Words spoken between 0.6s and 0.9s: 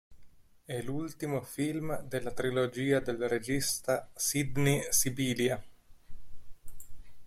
È